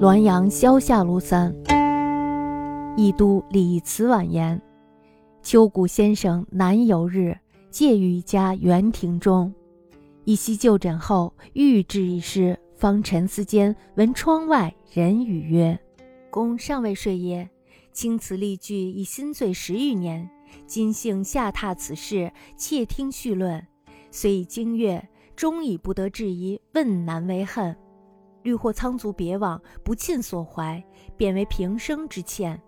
[0.00, 1.54] 滦阳萧下庐三。
[2.96, 4.60] 益都李慈婉言：
[5.40, 7.38] 秋谷先生南游日，
[7.70, 9.54] 借于一家园亭中，
[10.24, 15.78] 一夕就诊后，欲制一诗，方沉思间，闻窗外人语曰
[16.28, 17.48] ：“公尚未睡耶？
[17.92, 20.28] 青词丽句，已心醉十余年。
[20.66, 23.64] 今幸下榻此事，窃听叙论，
[24.10, 27.76] 虽已经月，终已不得质疑，问难为恨。
[28.44, 30.80] 虑或仓卒别往，不尽所怀，
[31.16, 32.62] 贬为平生之欠。”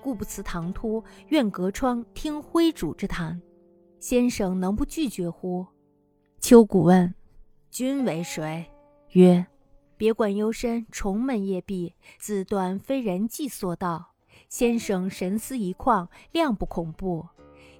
[0.00, 3.38] 故不辞唐突，愿隔窗听徽主之谈。
[3.98, 5.66] 先生能不拒绝乎？
[6.40, 7.14] 秋谷问
[7.70, 8.64] ：“君为谁？”
[9.12, 9.46] 曰
[9.98, 14.14] ：“别馆幽深，重门夜闭，自断非人迹所到。
[14.48, 17.28] 先生神思一旷，量不恐怖，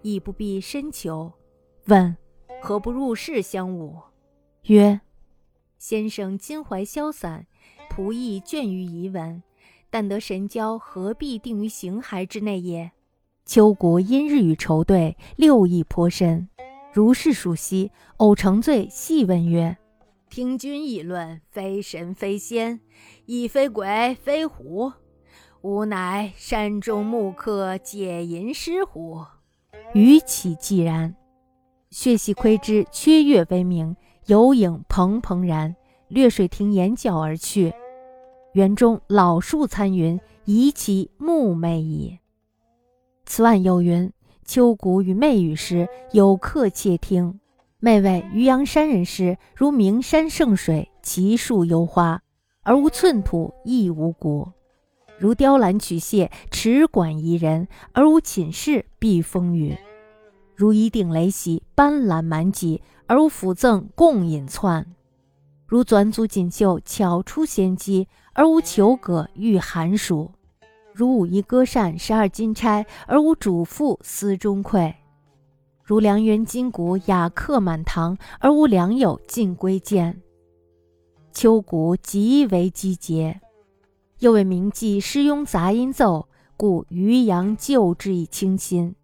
[0.02, 1.32] 亦不必深求。
[1.86, 2.14] 问：
[2.60, 4.02] 何不入室相晤？”
[4.68, 5.00] 曰
[5.80, 7.42] ：“先生襟怀潇洒，
[7.90, 9.42] 仆役倦于遗文。”
[9.88, 12.92] 但得神交，何必定于形骸之内也？
[13.44, 16.48] 秋谷因日与愁对，六意颇深。
[16.92, 19.76] 如是数息，偶成醉，细问曰
[20.30, 22.78] ：“听君议论，非神非仙，
[23.24, 24.92] 亦非鬼非狐，
[25.62, 29.24] 吾乃山中木客解吟诗乎？”
[29.94, 31.16] 余岂既然？
[31.90, 33.96] 血细窥之，缺月微明，
[34.30, 35.74] 有影蓬蓬然，
[36.06, 37.74] 略水亭沿角而去。
[38.52, 42.16] 园中老树参云，宜其目寐矣。
[43.26, 44.12] 此晚有云：
[44.44, 47.40] 秋谷与媚语时，有客窃听。
[47.80, 52.22] 妹谓渔阳山人诗，如名山胜水，奇树幽花，
[52.62, 54.52] 而无寸土，亦无骨；
[55.18, 59.74] 如雕栏曲榭，池馆宜人，而无寝室，避风雨；
[60.60, 64.86] 如一定雷袭，斑斓满脊，而无辅赠，共饮窜。
[65.66, 70.32] 如转足锦绣，巧出仙机，而无求葛御寒暑；
[70.92, 74.92] 如舞衣歌扇，十二金钗，而无主妇思中馈；
[75.82, 80.20] 如良缘金鼓，雅客满堂，而无良友尽归见。
[81.32, 83.40] 秋谷极为积节，
[84.18, 86.28] 又为名妓诗庸杂音奏，
[86.58, 88.94] 故渔阳旧之以清新。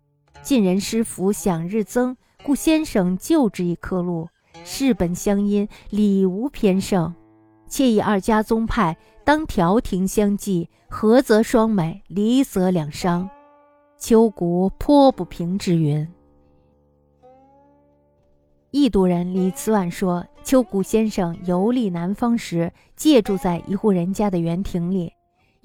[0.43, 4.29] 晋人师福享日增，故先生旧之以刻录。
[4.65, 7.15] 事本相因，理无偏胜，
[7.69, 13.29] 且以二家宗派当调停相济，合则双美，离则两伤。
[13.99, 16.07] 秋谷颇不平之云。
[18.71, 25.13] 异都人李慈婉说，秋谷先生游历南方时，借住在一户人家的园亭里。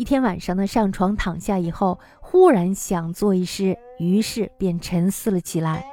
[0.02, 5.86] 一天晚上呢，上床躺下以后，忽然想作一诗，于是便沉思了起来。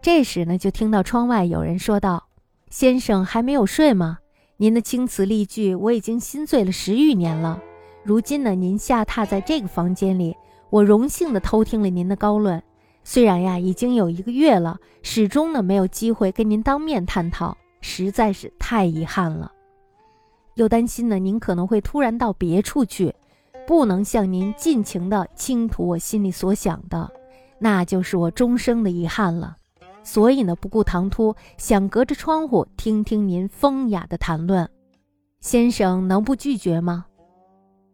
[0.00, 2.26] 这时呢，就听到窗外有人说道。
[2.70, 4.16] 先生还没有睡吗？
[4.56, 7.60] 您的青词丽句我已经心醉了十余年了。
[8.02, 10.34] 如今呢，您下榻在这个房间里，
[10.70, 12.62] 我荣幸的偷听了您的高论。
[13.02, 19.52] 虽然呀，已经有一个月了，始终呢没有机会跟您当面探讨，实在是太遗憾了。
[20.54, 23.14] 又担心呢，您可能会突然到别处去，
[23.66, 27.10] 不能向您尽情的倾吐我心里所想的，
[27.58, 29.56] 那就是我终生的遗憾了。
[30.02, 34.68] 所以呢，不顾唐突，想隔着窗户听听您风雅的谈论，
[35.40, 37.06] 先生能不拒绝吗？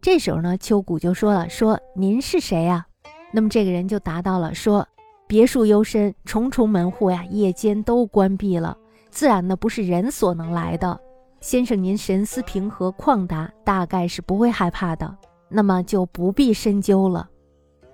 [0.00, 2.86] 这时候呢，秋谷就说了：“说您是谁呀？”
[3.32, 4.84] 那么这个人就答到了：“说
[5.28, 8.76] 别墅幽深，重重门户呀，夜间都关闭了，
[9.10, 11.00] 自然呢不是人所能来的。
[11.40, 15.16] 先生您神思平和旷达，大概是不会害怕的，
[15.50, 17.28] 那么就不必深究了。”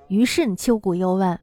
[0.08, 1.36] 于是秋谷又问：“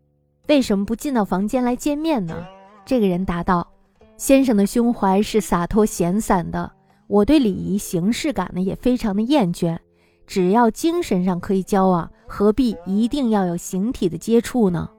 [0.47, 2.46] 为什么不进到房间来见面呢？”
[2.85, 3.68] 这个人答道
[4.16, 6.72] ：“先生的胸怀是洒脱闲散的，
[7.07, 9.78] 我对礼仪形式感呢也非常的厌倦。
[10.25, 14.90] 只要精神上可以交往，何必一定要有形体的接触呢？”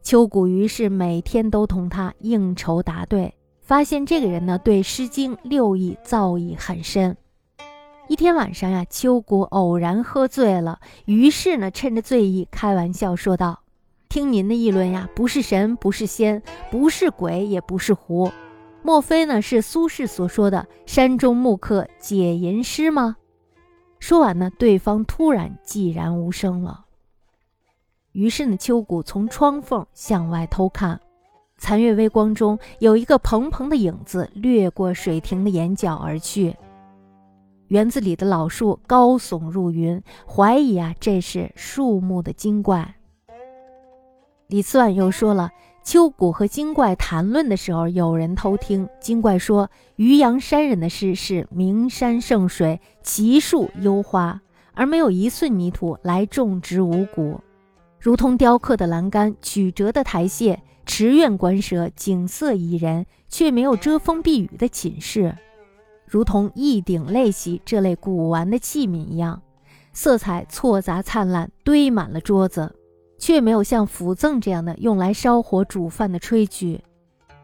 [0.00, 7.16] 秋谷于是每天都同他应酬答对，发现这个人呢对《诗经》六艺造诣很深。
[8.08, 13.60] 一天晚上呀，秋谷偶然喝醉了，于是呢趁着醉意开玩笑说道。
[14.08, 18.32] 听您的议论呀，不是神，不是仙，不是鬼，也不是狐，
[18.82, 23.16] 莫非呢是苏轼所说的山中木客解吟诗吗？
[23.98, 26.86] 说完呢，对方突然寂然无声了。
[28.12, 30.98] 于是呢，秋谷从窗缝向外偷看，
[31.58, 36.56] 残月微光中有一个蓬蓬的影子掠过水亭的眼角而去。
[37.68, 42.96] 园子里的老树高耸入云，怀疑啊这是树木的精怪。
[44.48, 45.50] 李慈婉又说了
[45.84, 48.88] ：“秋谷和精怪谈论的时候，有人偷听。
[48.98, 54.40] 精怪说：“渔阳山人的诗是名山胜水，奇树幽花，
[54.72, 57.42] 而没有一寸泥土来种植五谷，
[58.00, 60.56] 如同雕刻的栏杆、曲折的台榭、
[60.86, 65.36] 池院关舍，景色宜人，却没有遮风避雨的寝室，
[66.08, 69.42] 如同一顶类席这类古玩的器皿一样，
[69.92, 72.74] 色彩错杂灿烂，堆满了桌子。”
[73.20, 76.80] 却没有像辅赠这样的用来烧火煮饭的炊具，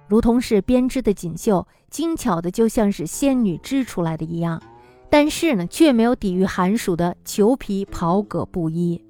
[0.06, 4.62] 如同是编织的锦绣，精巧的就像是仙女织出来的一样。
[5.10, 9.04] 但是呢，却没有抵御寒暑的裘皮袍葛布衣，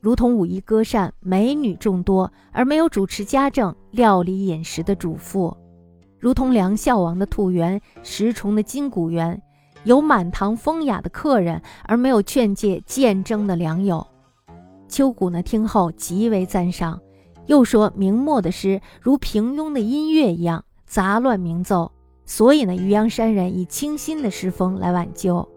[0.00, 5.54] 如同武艺歌善、美女众多而没有主持家政、料理饮食的主妇，
[6.18, 9.40] 如同梁孝王的兔园、石崇的金谷园，
[9.84, 14.06] 有满堂风雅的客人而没有劝诫见争的良友。
[14.88, 17.00] 秋谷呢听后极为赞赏，
[17.46, 21.92] 又说明末的诗如平庸的音乐一样杂乱鸣奏，
[22.24, 25.48] 所以呢渔阳山人以清新的诗风来挽救。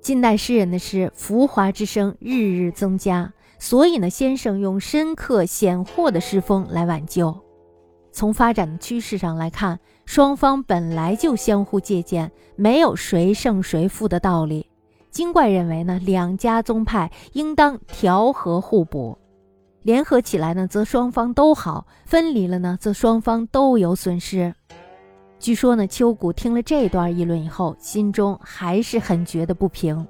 [0.00, 7.34] 近代诗人的诗浮华之声日日增加，所以呢先生用深刻显豁的诗风来挽救。
[8.12, 14.68] 从发展的趋势上来看，双方本来就相互借鉴，没有谁胜谁负的道理。
[15.10, 19.18] 精怪认为呢，两家宗派应当调和互补，
[19.82, 24.54] 联合起来呢，则双方都好；分离了呢，则双方都有损失。
[25.38, 30.06] 据说呢，秋谷听了这段议论以后，心中还是很觉得不平。